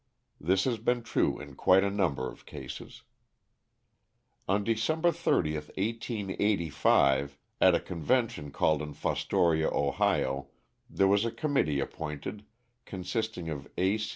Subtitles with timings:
[0.39, 3.03] This has been true in quite a number of cases.
[4.47, 10.47] On December 30, 1885, at a convention called in Fos toria, Ohio,
[10.89, 12.43] there was a committee appointed,
[12.85, 13.99] consisting of A.